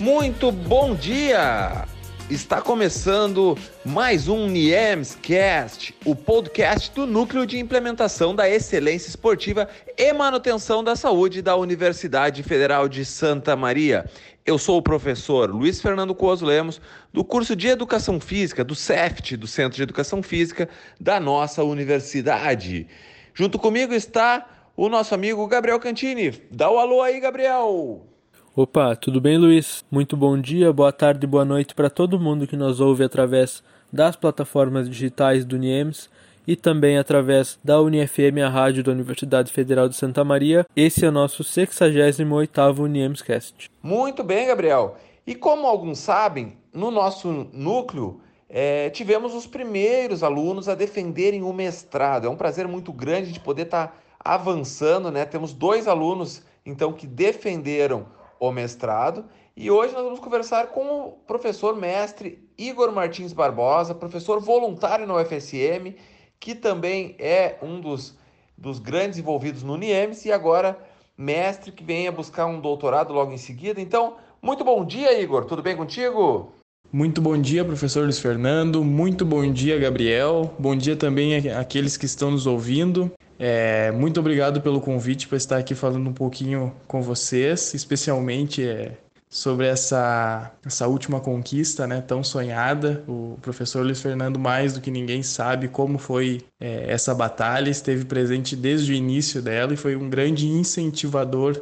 Muito 0.00 0.50
bom 0.50 0.94
dia! 0.94 1.86
Está 2.30 2.62
começando 2.62 3.54
mais 3.84 4.28
um 4.28 4.46
NIEMS 4.48 5.14
Cast, 5.20 5.94
o 6.06 6.16
podcast 6.16 6.90
do 6.94 7.06
Núcleo 7.06 7.44
de 7.44 7.58
Implementação 7.58 8.34
da 8.34 8.48
Excelência 8.48 9.10
Esportiva 9.10 9.68
e 9.98 10.10
Manutenção 10.14 10.82
da 10.82 10.96
Saúde 10.96 11.42
da 11.42 11.54
Universidade 11.54 12.42
Federal 12.42 12.88
de 12.88 13.04
Santa 13.04 13.54
Maria. 13.54 14.06
Eu 14.46 14.56
sou 14.56 14.78
o 14.78 14.82
professor 14.82 15.50
Luiz 15.50 15.82
Fernando 15.82 16.14
Coso 16.14 16.46
Lemos, 16.46 16.80
do 17.12 17.22
curso 17.22 17.54
de 17.54 17.68
Educação 17.68 18.18
Física, 18.18 18.64
do 18.64 18.74
CEFT, 18.74 19.36
do 19.36 19.46
Centro 19.46 19.76
de 19.76 19.82
Educação 19.82 20.22
Física 20.22 20.66
da 20.98 21.20
nossa 21.20 21.62
universidade. 21.62 22.86
Junto 23.34 23.58
comigo 23.58 23.92
está 23.92 24.48
o 24.74 24.88
nosso 24.88 25.14
amigo 25.14 25.46
Gabriel 25.46 25.78
Cantini. 25.78 26.30
Dá 26.50 26.70
o 26.70 26.78
alô 26.78 27.02
aí, 27.02 27.20
Gabriel! 27.20 28.09
Opa, 28.56 28.96
tudo 28.96 29.20
bem, 29.20 29.38
Luiz? 29.38 29.84
Muito 29.88 30.16
bom 30.16 30.36
dia, 30.36 30.72
boa 30.72 30.90
tarde, 30.90 31.24
boa 31.24 31.44
noite 31.44 31.72
para 31.72 31.88
todo 31.88 32.18
mundo 32.18 32.48
que 32.48 32.56
nos 32.56 32.80
ouve 32.80 33.04
através 33.04 33.62
das 33.92 34.16
plataformas 34.16 34.90
digitais 34.90 35.44
do 35.44 35.56
NIEMS 35.56 36.10
e 36.48 36.56
também 36.56 36.98
através 36.98 37.60
da 37.62 37.80
UniFM, 37.80 38.42
a 38.44 38.48
rádio 38.48 38.82
da 38.82 38.90
Universidade 38.90 39.52
Federal 39.52 39.88
de 39.88 39.94
Santa 39.94 40.24
Maria. 40.24 40.66
Esse 40.74 41.06
é 41.06 41.08
o 41.08 41.12
nosso 41.12 41.44
68º 41.44 42.88
NIEMScast. 42.88 43.70
Muito 43.80 44.24
bem, 44.24 44.48
Gabriel. 44.48 44.96
E 45.24 45.36
como 45.36 45.68
alguns 45.68 46.00
sabem, 46.00 46.54
no 46.74 46.90
nosso 46.90 47.46
núcleo 47.52 48.20
é, 48.48 48.90
tivemos 48.90 49.32
os 49.32 49.46
primeiros 49.46 50.24
alunos 50.24 50.68
a 50.68 50.74
defenderem 50.74 51.44
o 51.44 51.52
mestrado. 51.52 52.26
É 52.26 52.28
um 52.28 52.36
prazer 52.36 52.66
muito 52.66 52.92
grande 52.92 53.30
de 53.30 53.38
poder 53.38 53.62
estar 53.62 53.86
tá 53.86 53.94
avançando, 54.18 55.08
né? 55.12 55.24
Temos 55.24 55.52
dois 55.52 55.86
alunos, 55.86 56.42
então, 56.66 56.92
que 56.92 57.06
defenderam 57.06 58.18
o 58.40 58.50
mestrado. 58.50 59.26
E 59.54 59.70
hoje 59.70 59.92
nós 59.92 60.02
vamos 60.02 60.18
conversar 60.18 60.68
com 60.68 60.82
o 60.82 61.12
professor 61.26 61.76
mestre 61.76 62.48
Igor 62.56 62.90
Martins 62.90 63.34
Barbosa, 63.34 63.94
professor 63.94 64.40
voluntário 64.40 65.06
na 65.06 65.14
UFSM, 65.14 65.94
que 66.40 66.54
também 66.54 67.14
é 67.18 67.58
um 67.62 67.78
dos, 67.80 68.16
dos 68.56 68.78
grandes 68.78 69.18
envolvidos 69.18 69.62
no 69.62 69.76
NIEMS 69.76 70.24
e 70.24 70.32
agora 70.32 70.78
mestre 71.16 71.70
que 71.70 71.84
vem 71.84 72.08
a 72.08 72.12
buscar 72.12 72.46
um 72.46 72.58
doutorado 72.58 73.12
logo 73.12 73.32
em 73.32 73.36
seguida. 73.36 73.78
Então, 73.78 74.16
muito 74.40 74.64
bom 74.64 74.82
dia, 74.84 75.20
Igor. 75.20 75.44
Tudo 75.44 75.62
bem 75.62 75.76
contigo? 75.76 76.54
Muito 76.90 77.20
bom 77.20 77.38
dia, 77.38 77.64
professor 77.64 78.04
Luiz 78.04 78.18
Fernando. 78.18 78.82
Muito 78.82 79.24
bom 79.24 79.52
dia, 79.52 79.78
Gabriel. 79.78 80.52
Bom 80.58 80.74
dia 80.74 80.96
também 80.96 81.36
àqueles 81.50 81.96
que 81.96 82.06
estão 82.06 82.30
nos 82.30 82.46
ouvindo. 82.46 83.12
É, 83.42 83.90
muito 83.92 84.20
obrigado 84.20 84.60
pelo 84.60 84.82
convite 84.82 85.26
para 85.26 85.38
estar 85.38 85.56
aqui 85.56 85.74
falando 85.74 86.06
um 86.10 86.12
pouquinho 86.12 86.74
com 86.86 87.00
vocês, 87.00 87.72
especialmente 87.72 88.62
é, 88.62 88.98
sobre 89.30 89.66
essa, 89.66 90.52
essa 90.62 90.86
última 90.86 91.20
conquista 91.20 91.86
né, 91.86 92.02
tão 92.02 92.22
sonhada. 92.22 93.02
O 93.08 93.38
professor 93.40 93.82
Luiz 93.82 94.02
Fernando, 94.02 94.38
mais 94.38 94.74
do 94.74 94.80
que 94.82 94.90
ninguém, 94.90 95.22
sabe 95.22 95.68
como 95.68 95.96
foi 95.96 96.42
é, 96.60 96.84
essa 96.92 97.14
batalha, 97.14 97.70
esteve 97.70 98.04
presente 98.04 98.54
desde 98.54 98.92
o 98.92 98.94
início 98.94 99.40
dela 99.40 99.72
e 99.72 99.76
foi 99.76 99.96
um 99.96 100.10
grande 100.10 100.46
incentivador 100.46 101.58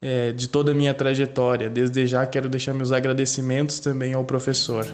é, 0.00 0.32
de 0.32 0.48
toda 0.48 0.72
a 0.72 0.74
minha 0.74 0.92
trajetória. 0.92 1.70
Desde 1.70 2.04
já 2.04 2.26
quero 2.26 2.48
deixar 2.48 2.74
meus 2.74 2.90
agradecimentos 2.90 3.78
também 3.78 4.12
ao 4.12 4.24
professor. 4.24 4.84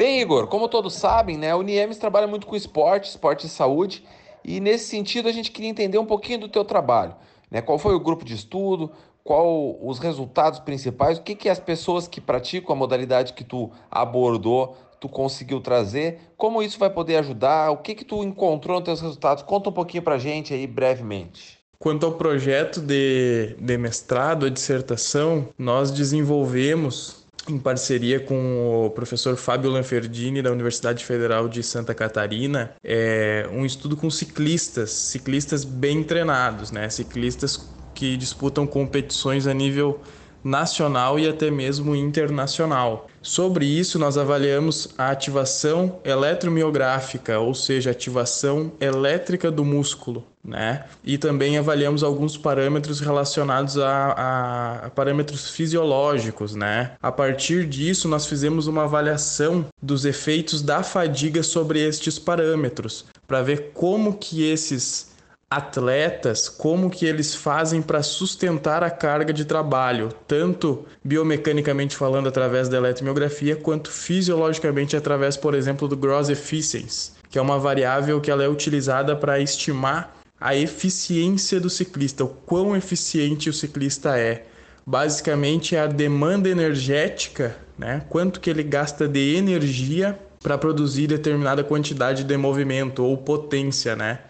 Bem, 0.00 0.22
Igor, 0.22 0.46
como 0.46 0.66
todos 0.66 0.94
sabem, 0.94 1.36
né, 1.36 1.54
o 1.54 1.60
Niemes 1.60 1.98
trabalha 1.98 2.26
muito 2.26 2.46
com 2.46 2.56
esporte, 2.56 3.10
esporte 3.10 3.46
e 3.46 3.50
saúde, 3.50 4.02
e 4.42 4.58
nesse 4.58 4.86
sentido 4.86 5.28
a 5.28 5.32
gente 5.32 5.50
queria 5.50 5.68
entender 5.68 5.98
um 5.98 6.06
pouquinho 6.06 6.40
do 6.40 6.48
teu 6.48 6.64
trabalho. 6.64 7.14
Né? 7.50 7.60
Qual 7.60 7.78
foi 7.78 7.94
o 7.94 8.00
grupo 8.00 8.24
de 8.24 8.32
estudo, 8.32 8.90
qual 9.22 9.76
os 9.86 9.98
resultados 9.98 10.58
principais, 10.58 11.18
o 11.18 11.22
que, 11.22 11.34
que 11.34 11.50
as 11.50 11.60
pessoas 11.60 12.08
que 12.08 12.18
praticam 12.18 12.74
a 12.74 12.78
modalidade 12.78 13.34
que 13.34 13.44
tu 13.44 13.70
abordou, 13.90 14.74
tu 14.98 15.06
conseguiu 15.06 15.60
trazer, 15.60 16.18
como 16.34 16.62
isso 16.62 16.78
vai 16.78 16.88
poder 16.88 17.16
ajudar, 17.16 17.70
o 17.70 17.76
que, 17.76 17.94
que 17.94 18.04
tu 18.06 18.24
encontrou 18.24 18.78
nos 18.78 18.86
teus 18.86 19.02
resultados. 19.02 19.42
Conta 19.42 19.68
um 19.68 19.72
pouquinho 19.74 20.02
pra 20.02 20.16
gente 20.16 20.54
aí 20.54 20.66
brevemente. 20.66 21.58
Quanto 21.78 22.06
ao 22.06 22.12
projeto 22.12 22.80
de, 22.80 23.54
de 23.58 23.76
mestrado, 23.76 24.46
a 24.46 24.48
dissertação, 24.48 25.48
nós 25.58 25.90
desenvolvemos 25.90 27.19
em 27.50 27.58
parceria 27.58 28.20
com 28.20 28.86
o 28.86 28.90
professor 28.90 29.36
Fábio 29.36 29.70
Lanferdini, 29.70 30.40
da 30.40 30.50
Universidade 30.50 31.04
Federal 31.04 31.48
de 31.48 31.62
Santa 31.62 31.94
Catarina, 31.94 32.72
é 32.82 33.48
um 33.52 33.66
estudo 33.66 33.96
com 33.96 34.08
ciclistas, 34.10 34.90
ciclistas 34.90 35.64
bem 35.64 36.02
treinados, 36.02 36.70
né? 36.70 36.88
ciclistas 36.88 37.68
que 37.94 38.16
disputam 38.16 38.66
competições 38.66 39.46
a 39.46 39.52
nível 39.52 40.00
nacional 40.42 41.18
e 41.18 41.28
até 41.28 41.50
mesmo 41.50 41.94
internacional. 41.94 43.09
Sobre 43.22 43.66
isso, 43.66 43.98
nós 43.98 44.16
avaliamos 44.16 44.88
a 44.96 45.10
ativação 45.10 46.00
eletromiográfica, 46.04 47.38
ou 47.38 47.54
seja, 47.54 47.90
ativação 47.90 48.72
elétrica 48.80 49.50
do 49.50 49.62
músculo, 49.62 50.24
né? 50.42 50.84
E 51.04 51.18
também 51.18 51.58
avaliamos 51.58 52.02
alguns 52.02 52.38
parâmetros 52.38 52.98
relacionados 52.98 53.76
a, 53.76 54.84
a, 54.86 54.90
parâmetros 54.90 55.50
fisiológicos, 55.50 56.54
né? 56.54 56.92
A 57.02 57.12
partir 57.12 57.66
disso, 57.66 58.08
nós 58.08 58.26
fizemos 58.26 58.66
uma 58.66 58.84
avaliação 58.84 59.66
dos 59.82 60.06
efeitos 60.06 60.62
da 60.62 60.82
fadiga 60.82 61.42
sobre 61.42 61.86
estes 61.86 62.18
parâmetros, 62.18 63.04
para 63.26 63.42
ver 63.42 63.70
como 63.74 64.14
que 64.14 64.50
esses 64.50 65.09
atletas, 65.50 66.48
como 66.48 66.88
que 66.88 67.04
eles 67.04 67.34
fazem 67.34 67.82
para 67.82 68.04
sustentar 68.04 68.84
a 68.84 68.90
carga 68.90 69.32
de 69.32 69.44
trabalho, 69.44 70.10
tanto 70.28 70.86
biomecanicamente 71.02 71.96
falando 71.96 72.28
através 72.28 72.68
da 72.68 72.76
eletromiografia, 72.76 73.56
quanto 73.56 73.90
fisiologicamente 73.90 74.96
através, 74.96 75.36
por 75.36 75.54
exemplo, 75.56 75.88
do 75.88 75.96
gross 75.96 76.28
efficiency, 76.28 77.10
que 77.28 77.36
é 77.36 77.42
uma 77.42 77.58
variável 77.58 78.20
que 78.20 78.30
ela 78.30 78.44
é 78.44 78.48
utilizada 78.48 79.16
para 79.16 79.40
estimar 79.40 80.16
a 80.40 80.54
eficiência 80.54 81.58
do 81.58 81.68
ciclista, 81.68 82.24
o 82.24 82.28
quão 82.28 82.76
eficiente 82.76 83.50
o 83.50 83.52
ciclista 83.52 84.16
é. 84.16 84.46
Basicamente 84.86 85.74
é 85.74 85.80
a 85.80 85.86
demanda 85.86 86.48
energética, 86.48 87.56
né? 87.76 88.02
Quanto 88.08 88.40
que 88.40 88.48
ele 88.48 88.62
gasta 88.62 89.06
de 89.06 89.36
energia 89.36 90.18
para 90.42 90.56
produzir 90.56 91.08
determinada 91.08 91.62
quantidade 91.62 92.24
de 92.24 92.36
movimento 92.36 93.04
ou 93.04 93.18
potência, 93.18 93.94
né? 93.94 94.20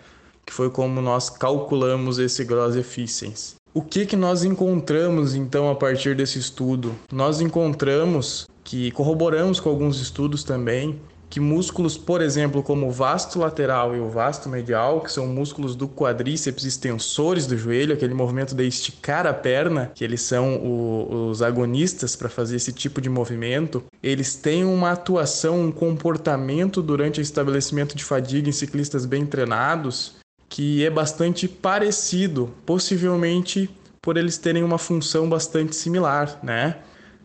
Que 0.50 0.54
foi 0.56 0.68
como 0.68 1.00
nós 1.00 1.30
calculamos 1.30 2.18
esse 2.18 2.42
gross 2.44 2.74
efficiency. 2.74 3.54
O 3.72 3.80
que, 3.80 4.04
que 4.04 4.16
nós 4.16 4.42
encontramos 4.42 5.32
então 5.32 5.70
a 5.70 5.76
partir 5.76 6.16
desse 6.16 6.40
estudo? 6.40 6.92
Nós 7.12 7.40
encontramos 7.40 8.48
que 8.64 8.90
corroboramos 8.90 9.60
com 9.60 9.68
alguns 9.68 10.00
estudos 10.00 10.42
também 10.42 11.00
que 11.30 11.38
músculos, 11.38 11.96
por 11.96 12.20
exemplo, 12.20 12.60
como 12.60 12.88
o 12.88 12.90
vasto 12.90 13.38
lateral 13.38 13.94
e 13.94 14.00
o 14.00 14.08
vasto 14.08 14.48
medial, 14.48 15.00
que 15.00 15.12
são 15.12 15.28
músculos 15.28 15.76
do 15.76 15.88
quadríceps 15.88 16.64
extensores 16.64 17.46
do 17.46 17.56
joelho, 17.56 17.94
aquele 17.94 18.12
movimento 18.12 18.52
de 18.52 18.66
esticar 18.66 19.28
a 19.28 19.32
perna, 19.32 19.92
que 19.94 20.02
eles 20.02 20.22
são 20.22 20.56
o, 20.56 21.28
os 21.30 21.40
agonistas 21.40 22.16
para 22.16 22.28
fazer 22.28 22.56
esse 22.56 22.72
tipo 22.72 23.00
de 23.00 23.08
movimento, 23.08 23.84
eles 24.02 24.34
têm 24.34 24.64
uma 24.64 24.90
atuação, 24.90 25.60
um 25.60 25.70
comportamento 25.70 26.82
durante 26.82 27.20
o 27.20 27.22
estabelecimento 27.22 27.96
de 27.96 28.02
fadiga 28.02 28.48
em 28.48 28.52
ciclistas 28.52 29.06
bem 29.06 29.24
treinados 29.24 30.18
que 30.50 30.84
é 30.84 30.90
bastante 30.90 31.46
parecido, 31.46 32.52
possivelmente 32.66 33.70
por 34.02 34.16
eles 34.16 34.36
terem 34.36 34.64
uma 34.64 34.78
função 34.78 35.28
bastante 35.28 35.76
similar, 35.76 36.40
né? 36.42 36.78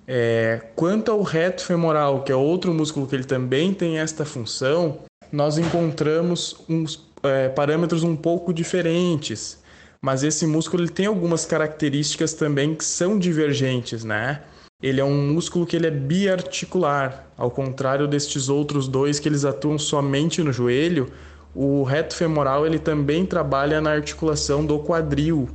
É, 0.07 0.61
quanto 0.75 1.11
ao 1.11 1.23
reto 1.23 1.65
femoral, 1.65 2.23
que 2.23 2.31
é 2.31 2.35
outro 2.35 2.71
músculo 2.71 3.07
que 3.07 3.15
ele 3.15 3.23
também 3.23 3.73
tem 3.73 3.97
esta 3.97 4.23
função, 4.23 4.99
nós 5.31 5.57
encontramos 5.57 6.63
uns 6.69 7.03
é, 7.23 7.49
parâmetros 7.49 8.03
um 8.03 8.15
pouco 8.15 8.53
diferentes, 8.53 9.57
mas 9.99 10.23
esse 10.23 10.45
músculo 10.45 10.83
ele 10.83 10.91
tem 10.91 11.07
algumas 11.07 11.45
características 11.45 12.35
também 12.35 12.75
que 12.75 12.85
são 12.85 13.17
divergentes, 13.17 14.03
né? 14.03 14.43
Ele 14.83 15.01
é 15.01 15.03
um 15.03 15.33
músculo 15.33 15.65
que 15.65 15.75
ele 15.75 15.87
é 15.87 15.91
biarticular, 15.91 17.25
ao 17.35 17.49
contrário 17.49 18.07
destes 18.07 18.49
outros 18.49 18.87
dois 18.87 19.19
que 19.19 19.27
eles 19.27 19.43
atuam 19.43 19.79
somente 19.79 20.43
no 20.43 20.53
joelho, 20.53 21.11
o 21.55 21.83
reto 21.83 22.13
femoral 22.13 22.65
ele 22.65 22.77
também 22.77 23.25
trabalha 23.25 23.79
na 23.79 23.91
articulação 23.91 24.65
do 24.65 24.77
quadril. 24.79 25.49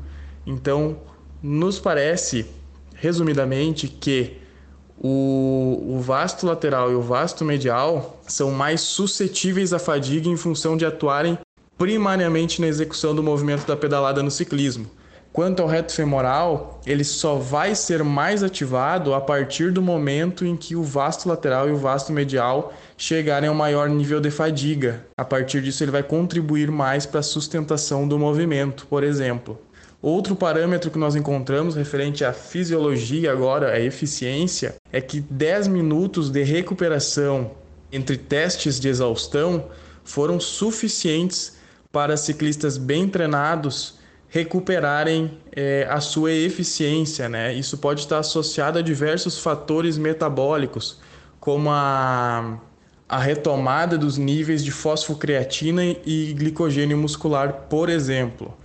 Então, 0.46 0.96
nos 1.42 1.78
parece, 1.78 2.46
resumidamente, 2.94 3.86
que 3.86 4.38
o, 4.98 5.96
o 5.96 6.00
vasto 6.00 6.46
lateral 6.46 6.90
e 6.90 6.94
o 6.94 7.02
vasto 7.02 7.44
medial 7.44 8.18
são 8.26 8.50
mais 8.50 8.80
suscetíveis 8.80 9.72
à 9.72 9.78
fadiga 9.78 10.28
em 10.28 10.36
função 10.36 10.76
de 10.76 10.86
atuarem 10.86 11.38
primariamente 11.76 12.60
na 12.60 12.66
execução 12.66 13.14
do 13.14 13.22
movimento 13.22 13.66
da 13.66 13.76
pedalada 13.76 14.22
no 14.22 14.30
ciclismo. 14.30 14.86
Quanto 15.32 15.62
ao 15.62 15.68
reto 15.68 15.92
femoral, 15.92 16.80
ele 16.84 17.04
só 17.04 17.36
vai 17.36 17.76
ser 17.76 18.02
mais 18.02 18.42
ativado 18.42 19.14
a 19.14 19.20
partir 19.20 19.70
do 19.70 19.80
momento 19.80 20.44
em 20.44 20.56
que 20.56 20.74
o 20.74 20.82
vasto 20.82 21.28
lateral 21.28 21.68
e 21.68 21.72
o 21.72 21.76
vasto 21.76 22.12
medial 22.12 22.72
chegarem 22.96 23.48
ao 23.48 23.54
maior 23.54 23.88
nível 23.88 24.20
de 24.20 24.28
fadiga. 24.28 25.06
A 25.16 25.24
partir 25.24 25.62
disso, 25.62 25.84
ele 25.84 25.92
vai 25.92 26.02
contribuir 26.02 26.68
mais 26.68 27.06
para 27.06 27.20
a 27.20 27.22
sustentação 27.22 28.08
do 28.08 28.18
movimento, 28.18 28.88
por 28.88 29.04
exemplo. 29.04 29.56
Outro 30.02 30.34
parâmetro 30.34 30.90
que 30.90 30.98
nós 30.98 31.14
encontramos 31.14 31.76
referente 31.76 32.24
à 32.24 32.32
fisiologia, 32.32 33.30
agora 33.30 33.72
a 33.72 33.80
eficiência, 33.80 34.74
é 34.90 35.00
que 35.00 35.20
10 35.20 35.68
minutos 35.68 36.28
de 36.28 36.42
recuperação 36.42 37.52
entre 37.92 38.16
testes 38.16 38.80
de 38.80 38.88
exaustão 38.88 39.66
foram 40.02 40.40
suficientes 40.40 41.56
para 41.92 42.16
ciclistas 42.16 42.76
bem 42.76 43.08
treinados 43.08 43.99
recuperarem 44.30 45.38
é, 45.52 45.86
a 45.90 46.00
sua 46.00 46.32
eficiência. 46.32 47.28
Né? 47.28 47.52
Isso 47.52 47.76
pode 47.76 48.00
estar 48.00 48.18
associado 48.18 48.78
a 48.78 48.82
diversos 48.82 49.38
fatores 49.38 49.98
metabólicos, 49.98 51.00
como 51.38 51.68
a, 51.68 52.58
a 53.08 53.18
retomada 53.18 53.98
dos 53.98 54.16
níveis 54.16 54.64
de 54.64 54.70
fosfocreatina 54.70 55.84
e 56.06 56.32
glicogênio 56.32 56.96
muscular, 56.96 57.66
por 57.68 57.88
exemplo. 57.88 58.56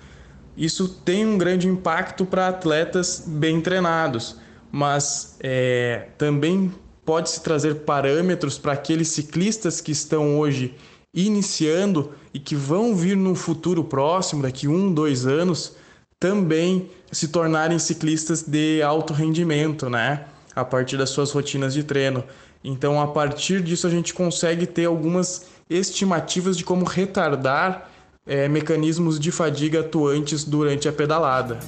Isso 0.55 0.87
tem 1.03 1.25
um 1.25 1.37
grande 1.37 1.67
impacto 1.67 2.25
para 2.25 2.47
atletas 2.47 3.23
bem 3.25 3.59
treinados, 3.59 4.37
mas 4.71 5.35
é, 5.41 6.07
também 6.17 6.71
pode-se 7.03 7.41
trazer 7.41 7.75
parâmetros 7.75 8.57
para 8.57 8.71
aqueles 8.73 9.09
ciclistas 9.09 9.81
que 9.81 9.91
estão 9.91 10.37
hoje 10.37 10.75
iniciando 11.15 12.11
e 12.33 12.39
que 12.39 12.55
vão 12.55 12.93
vir 12.93 13.15
no 13.15 13.33
futuro 13.33 13.83
próximo, 13.83 14.41
daqui 14.43 14.67
um, 14.67 14.93
dois 14.93 15.25
anos, 15.25 15.75
também 16.19 16.89
se 17.11 17.29
tornarem 17.29 17.79
ciclistas 17.79 18.43
de 18.43 18.81
alto 18.81 19.13
rendimento, 19.13 19.89
né? 19.89 20.25
A 20.53 20.65
partir 20.65 20.97
das 20.97 21.09
suas 21.09 21.31
rotinas 21.31 21.73
de 21.73 21.83
treino. 21.83 22.23
Então, 22.63 22.99
a 22.99 23.07
partir 23.07 23.61
disso, 23.61 23.87
a 23.87 23.89
gente 23.89 24.13
consegue 24.13 24.65
ter 24.65 24.85
algumas 24.85 25.45
estimativas 25.69 26.57
de 26.57 26.63
como 26.63 26.83
retardar 26.83 27.89
é, 28.25 28.47
mecanismos 28.47 29.19
de 29.19 29.31
fadiga 29.31 29.81
atuantes 29.81 30.43
durante 30.43 30.87
a 30.87 30.93
pedalada. 30.93 31.59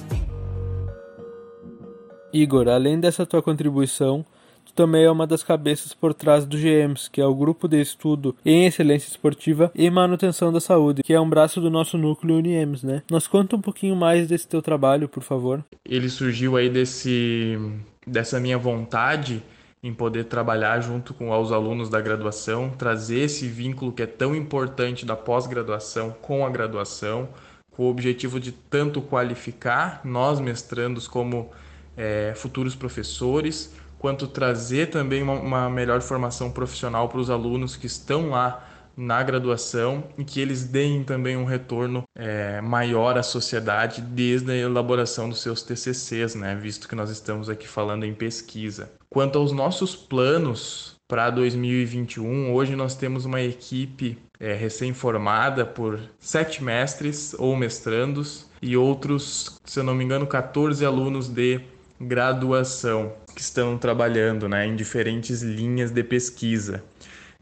Igor, 2.32 2.68
além 2.68 3.00
dessa 3.00 3.24
tua 3.24 3.40
contribuição, 3.40 4.24
também 4.72 5.04
é 5.04 5.10
uma 5.10 5.26
das 5.26 5.42
cabeças 5.42 5.92
por 5.92 6.14
trás 6.14 6.44
do 6.44 6.56
GEMS, 6.56 7.08
que 7.10 7.20
é 7.20 7.26
o 7.26 7.34
Grupo 7.34 7.68
de 7.68 7.80
Estudo 7.80 8.34
em 8.44 8.66
Excelência 8.66 9.08
Esportiva 9.08 9.70
e 9.74 9.90
Manutenção 9.90 10.52
da 10.52 10.60
Saúde, 10.60 11.02
que 11.02 11.12
é 11.12 11.20
um 11.20 11.28
braço 11.28 11.60
do 11.60 11.70
nosso 11.70 11.96
núcleo 11.98 12.36
UNIEMS, 12.36 12.82
né? 12.82 13.02
Nos 13.10 13.26
conta 13.26 13.56
um 13.56 13.60
pouquinho 13.60 13.96
mais 13.96 14.28
desse 14.28 14.46
teu 14.46 14.62
trabalho, 14.62 15.08
por 15.08 15.22
favor. 15.22 15.64
Ele 15.84 16.08
surgiu 16.08 16.56
aí 16.56 16.68
desse 16.68 17.58
dessa 18.06 18.40
minha 18.40 18.56
vontade 18.56 19.42
em 19.82 19.92
poder 19.92 20.24
trabalhar 20.24 20.80
junto 20.80 21.14
com 21.14 21.30
os 21.30 21.52
alunos 21.52 21.88
da 21.88 22.00
graduação, 22.00 22.70
trazer 22.70 23.20
esse 23.20 23.46
vínculo 23.46 23.92
que 23.92 24.02
é 24.02 24.06
tão 24.06 24.34
importante 24.34 25.06
da 25.06 25.14
pós-graduação 25.14 26.10
com 26.20 26.44
a 26.44 26.50
graduação, 26.50 27.28
com 27.70 27.84
o 27.84 27.90
objetivo 27.90 28.40
de 28.40 28.50
tanto 28.50 29.00
qualificar 29.00 30.00
nós 30.04 30.40
mestrandos 30.40 31.06
como 31.06 31.50
é, 31.96 32.32
futuros 32.34 32.74
professores, 32.74 33.72
quanto 33.98 34.26
trazer 34.26 34.90
também 34.90 35.22
uma, 35.22 35.34
uma 35.34 35.70
melhor 35.70 36.00
formação 36.00 36.50
profissional 36.50 37.08
para 37.08 37.18
os 37.18 37.30
alunos 37.30 37.76
que 37.76 37.86
estão 37.86 38.30
lá 38.30 38.64
na 38.96 39.22
graduação 39.22 40.02
e 40.18 40.24
que 40.24 40.40
eles 40.40 40.64
deem 40.64 41.04
também 41.04 41.36
um 41.36 41.44
retorno 41.44 42.02
é, 42.16 42.60
maior 42.60 43.16
à 43.16 43.22
sociedade 43.22 44.00
desde 44.00 44.50
a 44.50 44.56
elaboração 44.56 45.28
dos 45.28 45.40
seus 45.40 45.62
TCCs, 45.62 46.34
né? 46.34 46.56
Visto 46.56 46.88
que 46.88 46.96
nós 46.96 47.08
estamos 47.08 47.48
aqui 47.48 47.68
falando 47.68 48.04
em 48.04 48.12
pesquisa. 48.12 48.90
Quanto 49.08 49.38
aos 49.38 49.52
nossos 49.52 49.94
planos 49.94 50.96
para 51.06 51.30
2021, 51.30 52.52
hoje 52.52 52.74
nós 52.74 52.96
temos 52.96 53.24
uma 53.24 53.40
equipe 53.40 54.18
é, 54.40 54.52
recém-formada 54.52 55.64
por 55.64 56.00
sete 56.18 56.62
mestres 56.62 57.34
ou 57.38 57.54
mestrandos 57.56 58.48
e 58.60 58.76
outros, 58.76 59.60
se 59.64 59.78
eu 59.78 59.84
não 59.84 59.94
me 59.94 60.04
engano, 60.04 60.26
14 60.26 60.84
alunos 60.84 61.28
de 61.28 61.60
graduação 62.00 63.12
que 63.34 63.40
estão 63.40 63.76
trabalhando 63.76 64.48
né, 64.48 64.66
em 64.66 64.76
diferentes 64.76 65.42
linhas 65.42 65.90
de 65.90 66.02
pesquisa, 66.02 66.82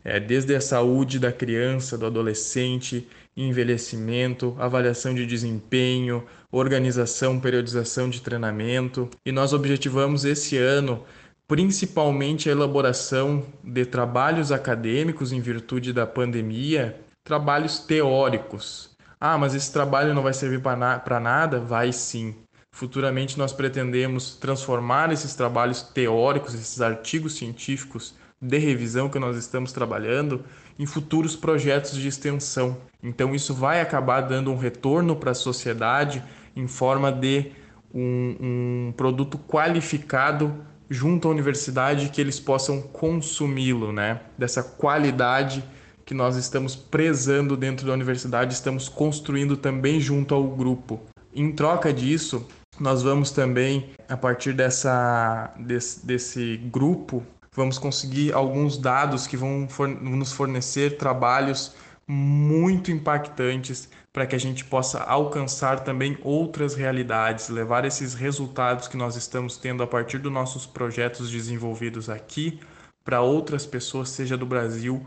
é, 0.04 0.20
desde 0.20 0.54
a 0.54 0.60
saúde 0.60 1.18
da 1.18 1.32
criança, 1.32 1.98
do 1.98 2.06
adolescente, 2.06 3.08
envelhecimento, 3.36 4.56
avaliação 4.58 5.14
de 5.14 5.26
desempenho, 5.26 6.24
organização, 6.50 7.38
periodização 7.38 8.08
de 8.08 8.22
treinamento. 8.22 9.10
E 9.26 9.32
nós 9.32 9.52
objetivamos 9.52 10.24
esse 10.24 10.56
ano 10.56 11.04
principalmente 11.48 12.48
a 12.48 12.52
elaboração 12.52 13.44
de 13.62 13.86
trabalhos 13.86 14.50
acadêmicos 14.50 15.32
em 15.32 15.40
virtude 15.40 15.92
da 15.92 16.06
pandemia, 16.06 17.00
trabalhos 17.22 17.78
teóricos. 17.78 18.90
Ah, 19.20 19.38
mas 19.38 19.54
esse 19.54 19.72
trabalho 19.72 20.14
não 20.14 20.22
vai 20.22 20.32
servir 20.32 20.60
para 20.60 20.76
na 20.76 21.20
nada? 21.20 21.60
Vai 21.60 21.92
sim. 21.92 22.34
Futuramente 22.76 23.38
nós 23.38 23.54
pretendemos 23.54 24.34
transformar 24.34 25.10
esses 25.10 25.34
trabalhos 25.34 25.80
teóricos, 25.80 26.52
esses 26.52 26.82
artigos 26.82 27.32
científicos 27.32 28.14
de 28.38 28.58
revisão 28.58 29.08
que 29.08 29.18
nós 29.18 29.34
estamos 29.38 29.72
trabalhando 29.72 30.44
em 30.78 30.84
futuros 30.84 31.34
projetos 31.34 31.96
de 31.96 32.06
extensão. 32.06 32.76
Então 33.02 33.34
isso 33.34 33.54
vai 33.54 33.80
acabar 33.80 34.20
dando 34.20 34.52
um 34.52 34.58
retorno 34.58 35.16
para 35.16 35.30
a 35.30 35.34
sociedade 35.34 36.22
em 36.54 36.66
forma 36.66 37.10
de 37.10 37.50
um, 37.94 38.36
um 38.38 38.94
produto 38.94 39.38
qualificado 39.38 40.54
junto 40.90 41.28
à 41.28 41.30
universidade 41.30 42.10
que 42.10 42.20
eles 42.20 42.38
possam 42.38 42.82
consumi-lo, 42.82 43.90
né? 43.90 44.20
Dessa 44.36 44.62
qualidade 44.62 45.64
que 46.04 46.12
nós 46.12 46.36
estamos 46.36 46.76
prezando 46.76 47.56
dentro 47.56 47.86
da 47.86 47.94
universidade, 47.94 48.52
estamos 48.52 48.86
construindo 48.86 49.56
também 49.56 49.98
junto 49.98 50.34
ao 50.34 50.44
grupo. 50.44 51.00
Em 51.34 51.52
troca 51.52 51.92
disso, 51.92 52.46
nós 52.78 53.02
vamos 53.02 53.30
também, 53.30 53.90
a 54.08 54.16
partir 54.16 54.52
dessa, 54.52 55.52
desse, 55.58 56.04
desse 56.04 56.56
grupo, 56.56 57.22
vamos 57.52 57.78
conseguir 57.78 58.32
alguns 58.34 58.76
dados 58.76 59.26
que 59.26 59.36
vão 59.36 59.66
for, 59.68 59.88
nos 59.88 60.32
fornecer 60.32 60.98
trabalhos 60.98 61.74
muito 62.06 62.90
impactantes 62.90 63.88
para 64.12 64.26
que 64.26 64.36
a 64.36 64.38
gente 64.38 64.64
possa 64.64 65.02
alcançar 65.02 65.80
também 65.80 66.16
outras 66.22 66.74
realidades, 66.74 67.48
levar 67.48 67.84
esses 67.84 68.14
resultados 68.14 68.88
que 68.88 68.96
nós 68.96 69.16
estamos 69.16 69.56
tendo 69.56 69.82
a 69.82 69.86
partir 69.86 70.18
dos 70.18 70.32
nossos 70.32 70.64
projetos 70.64 71.30
desenvolvidos 71.30 72.08
aqui 72.08 72.60
para 73.04 73.20
outras 73.20 73.66
pessoas, 73.66 74.08
seja 74.10 74.36
do 74.36 74.46
Brasil 74.46 75.04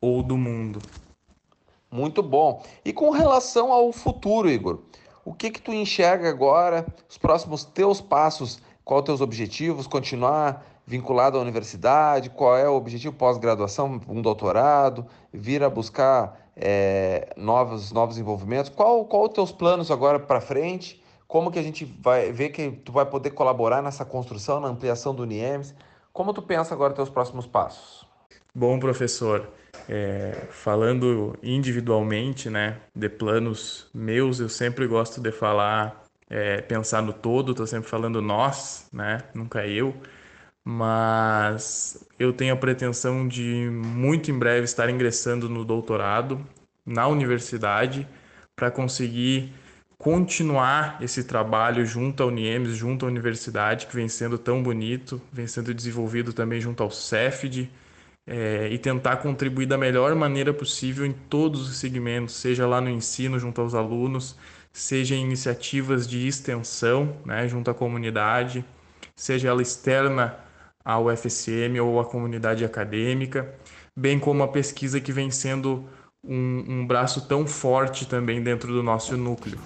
ou 0.00 0.22
do 0.22 0.36
mundo. 0.36 0.80
Muito 1.90 2.22
bom. 2.22 2.64
E 2.84 2.92
com 2.92 3.10
relação 3.10 3.70
ao 3.70 3.92
futuro, 3.92 4.48
Igor, 4.48 4.80
o 5.24 5.32
que 5.32 5.50
que 5.50 5.60
tu 5.60 5.72
enxerga 5.72 6.28
agora, 6.28 6.86
os 7.08 7.16
próximos 7.16 7.64
teus 7.64 8.00
passos, 8.00 8.60
quais 8.84 9.00
os 9.00 9.06
teus 9.06 9.20
objetivos, 9.20 9.86
continuar 9.86 10.66
vinculado 10.86 11.38
à 11.38 11.40
universidade, 11.40 12.28
qual 12.30 12.56
é 12.56 12.68
o 12.68 12.74
objetivo? 12.74 13.14
Pós-graduação, 13.14 14.00
um 14.08 14.20
doutorado, 14.20 15.06
vir 15.32 15.62
a 15.62 15.70
buscar 15.70 16.50
é, 16.56 17.32
novos, 17.36 17.92
novos 17.92 18.18
envolvimentos, 18.18 18.70
qual, 18.70 19.04
qual 19.04 19.24
os 19.24 19.32
teus 19.32 19.52
planos 19.52 19.90
agora 19.90 20.18
para 20.18 20.40
frente, 20.40 21.02
como 21.26 21.50
que 21.50 21.58
a 21.58 21.62
gente 21.62 21.84
vai 21.84 22.32
ver 22.32 22.50
que 22.50 22.70
tu 22.70 22.92
vai 22.92 23.06
poder 23.06 23.30
colaborar 23.30 23.80
nessa 23.80 24.04
construção, 24.04 24.60
na 24.60 24.68
ampliação 24.68 25.14
do 25.14 25.22
UNIEMS, 25.22 25.74
como 26.12 26.34
tu 26.34 26.42
pensa 26.42 26.74
agora 26.74 26.92
teus 26.92 27.08
próximos 27.08 27.46
passos? 27.46 28.06
Bom, 28.54 28.78
professor, 28.78 29.48
é, 29.88 30.46
falando 30.50 31.36
individualmente, 31.42 32.48
né, 32.50 32.78
de 32.94 33.08
planos 33.08 33.88
meus, 33.92 34.40
eu 34.40 34.48
sempre 34.48 34.86
gosto 34.86 35.20
de 35.20 35.32
falar, 35.32 36.04
é, 36.28 36.60
pensar 36.60 37.02
no 37.02 37.12
todo, 37.12 37.52
estou 37.52 37.66
sempre 37.66 37.88
falando 37.88 38.22
nós, 38.22 38.88
né, 38.92 39.18
nunca 39.34 39.66
eu, 39.66 39.94
mas 40.64 42.06
eu 42.18 42.32
tenho 42.32 42.54
a 42.54 42.56
pretensão 42.56 43.26
de 43.26 43.68
muito 43.70 44.30
em 44.30 44.38
breve 44.38 44.64
estar 44.64 44.88
ingressando 44.88 45.48
no 45.48 45.64
doutorado 45.64 46.44
na 46.86 47.06
universidade 47.08 48.06
para 48.54 48.70
conseguir 48.70 49.52
continuar 49.98 50.98
esse 51.00 51.24
trabalho 51.24 51.86
junto 51.86 52.22
à 52.22 52.26
Uniems, 52.26 52.76
junto 52.76 53.06
à 53.06 53.08
universidade, 53.08 53.86
que 53.86 53.94
vem 53.94 54.08
sendo 54.08 54.36
tão 54.36 54.62
bonito, 54.62 55.20
vem 55.32 55.46
sendo 55.46 55.72
desenvolvido 55.72 56.32
também 56.32 56.60
junto 56.60 56.82
ao 56.82 56.90
CEFD, 56.90 57.70
é, 58.26 58.68
e 58.70 58.78
tentar 58.78 59.16
contribuir 59.16 59.66
da 59.66 59.76
melhor 59.76 60.14
maneira 60.14 60.52
possível 60.52 61.04
em 61.04 61.12
todos 61.12 61.68
os 61.68 61.76
segmentos, 61.76 62.36
seja 62.36 62.66
lá 62.66 62.80
no 62.80 62.88
ensino 62.88 63.38
junto 63.38 63.60
aos 63.60 63.74
alunos, 63.74 64.36
seja 64.72 65.14
em 65.14 65.22
iniciativas 65.22 66.06
de 66.06 66.26
extensão 66.26 67.16
né, 67.24 67.46
junto 67.48 67.70
à 67.70 67.74
comunidade, 67.74 68.64
seja 69.14 69.48
ela 69.48 69.62
externa 69.62 70.38
ao 70.84 71.14
FSM 71.14 71.78
ou 71.80 72.00
à 72.00 72.04
comunidade 72.04 72.64
acadêmica, 72.64 73.54
bem 73.94 74.18
como 74.18 74.42
a 74.42 74.48
pesquisa 74.48 75.00
que 75.00 75.12
vem 75.12 75.30
sendo 75.30 75.84
um, 76.24 76.64
um 76.68 76.86
braço 76.86 77.26
tão 77.26 77.46
forte 77.46 78.06
também 78.06 78.42
dentro 78.42 78.72
do 78.72 78.82
nosso 78.82 79.16
núcleo. 79.16 79.58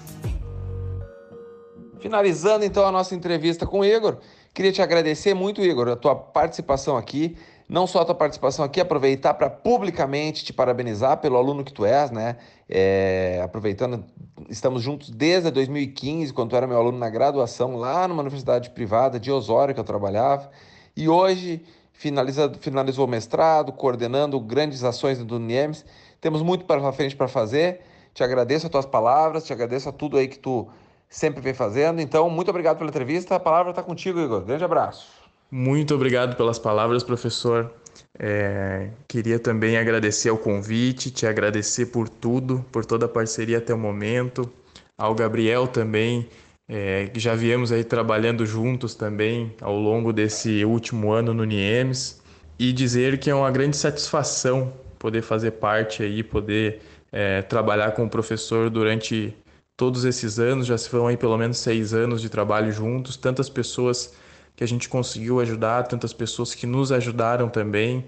Finalizando 1.99 2.65
então 2.65 2.85
a 2.85 2.91
nossa 2.91 3.15
entrevista 3.15 3.65
com 3.65 3.79
o 3.79 3.85
Igor, 3.85 4.17
queria 4.53 4.71
te 4.71 4.81
agradecer 4.81 5.33
muito, 5.33 5.61
Igor, 5.61 5.87
a 5.87 5.95
tua 5.95 6.15
participação 6.15 6.97
aqui 6.97 7.35
não 7.67 7.85
só 7.85 8.01
a 8.01 8.05
tua 8.05 8.15
participação 8.15 8.63
aqui, 8.63 8.79
aproveitar 8.79 9.33
para 9.33 9.49
publicamente 9.49 10.43
te 10.45 10.53
parabenizar 10.53 11.17
pelo 11.17 11.35
aluno 11.35 11.63
que 11.63 11.73
tu 11.73 11.85
és, 11.85 12.11
né? 12.11 12.37
É, 12.69 13.41
aproveitando, 13.43 14.05
estamos 14.49 14.81
juntos 14.81 15.09
desde 15.09 15.51
2015, 15.51 16.31
quando 16.33 16.51
tu 16.51 16.55
era 16.55 16.65
meu 16.65 16.77
aluno 16.77 16.97
na 16.97 17.09
graduação, 17.09 17.75
lá 17.75 18.07
numa 18.07 18.21
universidade 18.21 18.69
privada 18.69 19.19
de 19.19 19.31
Osório 19.31 19.73
que 19.73 19.79
eu 19.79 19.83
trabalhava, 19.83 20.49
e 20.95 21.09
hoje 21.09 21.61
finaliza, 21.91 22.51
finalizou 22.59 23.05
o 23.05 23.09
mestrado, 23.09 23.73
coordenando 23.73 24.39
grandes 24.39 24.83
ações 24.83 25.23
do 25.23 25.39
NIEMS. 25.39 25.85
Temos 26.21 26.41
muito 26.41 26.65
para 26.65 26.91
frente 26.93 27.15
para 27.15 27.27
fazer. 27.27 27.81
Te 28.13 28.23
agradeço 28.23 28.65
as 28.65 28.71
tuas 28.71 28.85
palavras, 28.85 29.43
te 29.43 29.53
agradeço 29.53 29.89
a 29.89 29.91
tudo 29.91 30.17
aí 30.17 30.27
que 30.27 30.39
tu 30.39 30.67
sempre 31.09 31.41
vem 31.41 31.53
fazendo. 31.53 32.01
Então, 32.01 32.29
muito 32.29 32.49
obrigado 32.49 32.77
pela 32.77 32.89
entrevista. 32.89 33.35
A 33.35 33.39
palavra 33.39 33.71
está 33.71 33.83
contigo, 33.83 34.19
Igor. 34.19 34.41
Grande 34.41 34.63
abraço. 34.63 35.16
Muito 35.49 35.95
obrigado 35.95 36.35
pelas 36.35 36.59
palavras, 36.59 37.03
professor. 37.03 37.71
É, 38.19 38.89
queria 39.07 39.39
também 39.39 39.77
agradecer 39.77 40.27
ao 40.27 40.37
convite, 40.37 41.09
te 41.09 41.25
agradecer 41.25 41.87
por 41.87 42.09
tudo, 42.09 42.65
por 42.69 42.85
toda 42.85 43.05
a 43.05 43.09
parceria 43.09 43.59
até 43.59 43.73
o 43.73 43.77
momento. 43.77 44.51
Ao 44.97 45.15
Gabriel 45.15 45.65
também, 45.65 46.27
é, 46.67 47.07
que 47.07 47.19
já 47.19 47.33
viemos 47.33 47.71
aí 47.71 47.83
trabalhando 47.83 48.45
juntos 48.45 48.93
também 48.93 49.55
ao 49.61 49.77
longo 49.79 50.11
desse 50.11 50.65
último 50.65 51.11
ano 51.13 51.33
no 51.33 51.45
NIEMS. 51.45 52.21
E 52.59 52.73
dizer 52.73 53.17
que 53.17 53.29
é 53.29 53.35
uma 53.35 53.51
grande 53.51 53.77
satisfação 53.77 54.73
poder 54.99 55.21
fazer 55.21 55.51
parte 55.51 56.03
aí, 56.03 56.23
poder 56.23 56.81
é, 57.11 57.41
trabalhar 57.43 57.91
com 57.91 58.03
o 58.03 58.09
professor 58.09 58.69
durante 58.69 59.33
todos 59.77 60.03
esses 60.03 60.39
anos. 60.39 60.67
Já 60.67 60.77
se 60.77 60.89
vão 60.89 61.07
aí 61.07 61.15
pelo 61.15 61.37
menos 61.37 61.59
seis 61.59 61.93
anos 61.93 62.19
de 62.21 62.27
trabalho 62.29 62.71
juntos, 62.71 63.15
tantas 63.15 63.47
pessoas 63.47 64.13
que 64.57 64.63
a 64.63 64.67
gente 64.67 64.89
conseguiu 64.89 65.39
ajudar, 65.39 65.83
tantas 65.83 66.11
pessoas 66.11 66.55
que 66.55 66.65
nos 66.65 66.91
ajudaram 66.91 67.47
também, 67.47 68.03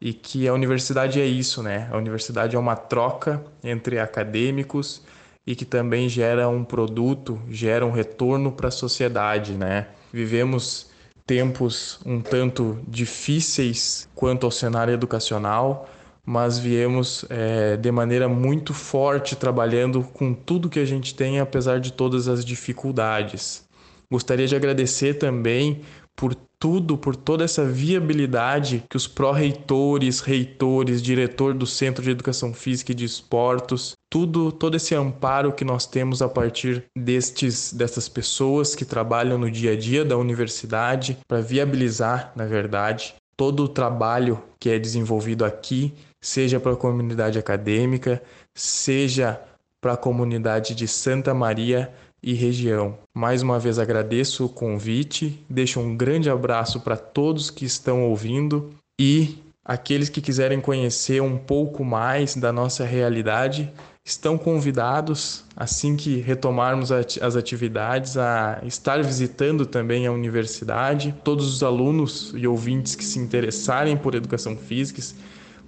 e 0.00 0.14
que 0.14 0.48
a 0.48 0.54
universidade 0.54 1.20
é 1.20 1.26
isso, 1.26 1.62
né? 1.62 1.86
A 1.92 1.98
universidade 1.98 2.56
é 2.56 2.58
uma 2.58 2.74
troca 2.74 3.44
entre 3.62 3.98
acadêmicos 3.98 5.02
e 5.46 5.54
que 5.54 5.66
também 5.66 6.08
gera 6.08 6.48
um 6.48 6.64
produto, 6.64 7.38
gera 7.50 7.84
um 7.84 7.90
retorno 7.90 8.50
para 8.50 8.68
a 8.68 8.70
sociedade, 8.70 9.52
né? 9.52 9.88
Vivemos 10.10 10.88
tempos 11.26 12.00
um 12.06 12.22
tanto 12.22 12.78
difíceis 12.88 14.08
quanto 14.14 14.46
ao 14.46 14.50
cenário 14.50 14.94
educacional, 14.94 15.86
mas 16.24 16.58
viemos 16.58 17.26
é, 17.28 17.76
de 17.76 17.92
maneira 17.92 18.26
muito 18.26 18.72
forte 18.72 19.36
trabalhando 19.36 20.02
com 20.02 20.32
tudo 20.32 20.70
que 20.70 20.80
a 20.80 20.84
gente 20.86 21.14
tem, 21.14 21.40
apesar 21.40 21.78
de 21.78 21.92
todas 21.92 22.26
as 22.26 22.42
dificuldades. 22.42 23.68
Gostaria 24.12 24.46
de 24.46 24.56
agradecer 24.56 25.14
também 25.14 25.82
por 26.16 26.34
tudo, 26.58 26.98
por 26.98 27.16
toda 27.16 27.44
essa 27.44 27.64
viabilidade 27.64 28.84
que 28.90 28.96
os 28.96 29.06
pró-reitores, 29.06 30.20
reitores, 30.20 31.00
diretor 31.00 31.54
do 31.54 31.66
Centro 31.66 32.04
de 32.04 32.10
Educação 32.10 32.52
Física 32.52 32.92
e 32.92 32.94
de 32.94 33.06
Esportos, 33.06 33.94
tudo, 34.10 34.52
todo 34.52 34.76
esse 34.76 34.94
amparo 34.94 35.52
que 35.52 35.64
nós 35.64 35.86
temos 35.86 36.20
a 36.20 36.28
partir 36.28 36.84
destes 36.94 37.72
dessas 37.72 38.08
pessoas 38.08 38.74
que 38.74 38.84
trabalham 38.84 39.38
no 39.38 39.50
dia 39.50 39.72
a 39.72 39.76
dia 39.76 40.04
da 40.04 40.18
universidade 40.18 41.16
para 41.26 41.40
viabilizar, 41.40 42.32
na 42.36 42.44
verdade, 42.44 43.14
todo 43.34 43.64
o 43.64 43.68
trabalho 43.68 44.42
que 44.58 44.68
é 44.68 44.78
desenvolvido 44.78 45.46
aqui, 45.46 45.94
seja 46.20 46.60
para 46.60 46.72
a 46.72 46.76
comunidade 46.76 47.38
acadêmica, 47.38 48.22
seja 48.54 49.40
para 49.80 49.94
a 49.94 49.96
comunidade 49.96 50.74
de 50.74 50.86
Santa 50.86 51.32
Maria 51.32 51.90
e 52.22 52.34
região. 52.34 52.98
Mais 53.14 53.42
uma 53.42 53.58
vez 53.58 53.78
agradeço 53.78 54.44
o 54.44 54.48
convite, 54.48 55.44
deixo 55.48 55.80
um 55.80 55.96
grande 55.96 56.28
abraço 56.30 56.80
para 56.80 56.96
todos 56.96 57.50
que 57.50 57.64
estão 57.64 58.04
ouvindo 58.04 58.70
e 59.00 59.38
aqueles 59.64 60.08
que 60.08 60.20
quiserem 60.20 60.60
conhecer 60.60 61.22
um 61.22 61.36
pouco 61.36 61.84
mais 61.84 62.36
da 62.36 62.52
nossa 62.52 62.84
realidade 62.84 63.72
estão 64.04 64.36
convidados, 64.36 65.44
assim 65.56 65.96
que 65.96 66.16
retomarmos 66.16 66.90
as 66.90 67.36
atividades, 67.36 68.16
a 68.16 68.60
estar 68.64 69.02
visitando 69.02 69.64
também 69.64 70.06
a 70.06 70.12
universidade. 70.12 71.14
Todos 71.22 71.54
os 71.54 71.62
alunos 71.62 72.32
e 72.34 72.46
ouvintes 72.46 72.94
que 72.94 73.04
se 73.04 73.18
interessarem 73.18 73.96
por 73.96 74.14
educação 74.14 74.56
física 74.56 75.00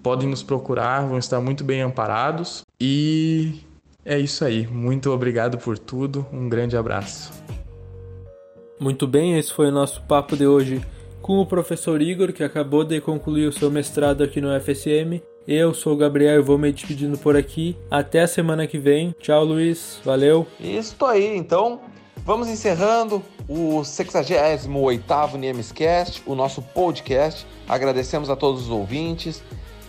podem 0.03 0.29
nos 0.29 0.43
procurar, 0.43 1.07
vão 1.07 1.19
estar 1.19 1.41
muito 1.41 1.63
bem 1.63 1.83
amparados 1.83 2.63
e 2.81 3.61
é 4.05 4.19
isso 4.19 4.45
aí. 4.45 4.67
Muito 4.67 5.11
obrigado 5.11 5.59
por 5.59 5.79
tudo. 5.79 6.27
Um 6.33 6.49
grande 6.49 6.77
abraço. 6.77 7.33
Muito 8.79 9.07
bem, 9.07 9.39
esse 9.39 9.53
foi 9.53 9.69
o 9.69 9.73
nosso 9.73 10.03
papo 10.03 10.37
de 10.37 10.47
hoje 10.47 10.85
com 11.21 11.39
o 11.39 11.47
professor 11.47 12.03
Igor, 12.03 12.33
que 12.33 12.43
acabou 12.43 12.83
de 12.83 13.01
concluir 13.01 13.47
o 13.47 13.53
seu 13.53 13.71
mestrado 13.71 14.25
aqui 14.25 14.41
no 14.41 14.49
FSM. 14.61 15.23
Eu 15.47 15.73
sou 15.73 15.95
o 15.95 15.97
Gabriel 15.97 16.41
e 16.41 16.43
vou 16.43 16.59
me 16.59 16.73
despedindo 16.73 17.17
por 17.17 17.37
aqui. 17.37 17.77
Até 17.89 18.23
a 18.23 18.29
semana 18.29 18.67
que 18.67 18.79
vem. 18.79 19.15
Tchau, 19.21 19.45
Luiz. 19.45 20.01
Valeu. 20.05 20.47
Isso 20.59 20.97
aí, 21.05 21.37
então. 21.37 21.81
Vamos 22.25 22.49
encerrando 22.49 23.23
o 23.49 23.81
68º 23.81 25.35
Niemescast, 25.37 26.23
o 26.27 26.35
nosso 26.35 26.61
podcast. 26.63 27.47
Agradecemos 27.69 28.31
a 28.31 28.37
todos 28.37 28.63
os 28.63 28.71
ouvintes. 28.71 29.43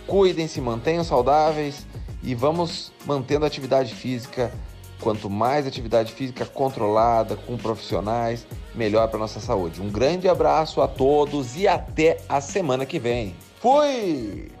Cuidem-se, 0.06 0.60
mantenham 0.60 1.02
saudáveis 1.02 1.86
e 2.24 2.34
vamos 2.34 2.92
mantendo 3.04 3.44
a 3.44 3.48
atividade 3.48 3.94
física. 3.94 4.52
Quanto 5.00 5.28
mais 5.28 5.66
atividade 5.66 6.12
física 6.12 6.46
controlada, 6.46 7.36
com 7.36 7.58
profissionais, 7.58 8.46
melhor 8.74 9.08
para 9.08 9.18
nossa 9.18 9.40
saúde. 9.40 9.82
Um 9.82 9.90
grande 9.90 10.28
abraço 10.28 10.80
a 10.80 10.88
todos 10.88 11.56
e 11.56 11.68
até 11.68 12.18
a 12.28 12.40
semana 12.40 12.86
que 12.86 12.98
vem. 12.98 13.36
Fui! 13.60 14.53